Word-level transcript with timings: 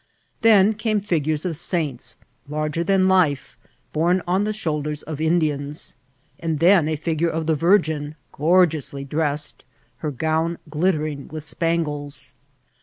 Then 0.41 0.73
came 0.73 0.99
fig 0.99 1.27
ores 1.29 1.45
of 1.45 1.55
saints 1.55 2.17
larger 2.49 2.83
than 2.83 3.07
life, 3.07 3.55
borne 3.93 4.23
on 4.25 4.45
the 4.45 4.51
shoulders 4.51 5.03
of 5.03 5.21
Indians; 5.21 5.95
and 6.39 6.57
then 6.57 6.87
a 6.89 6.95
figure 6.95 7.29
of 7.29 7.45
the 7.45 7.53
Virgin, 7.53 8.15
gorgeously 8.31 9.03
dressed, 9.05 9.63
her 9.97 10.09
gown 10.09 10.57
glittering 10.67 11.27
with 11.27 11.43
spangles. 11.43 12.33